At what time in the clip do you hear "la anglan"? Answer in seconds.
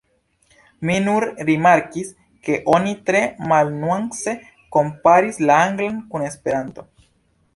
5.51-6.03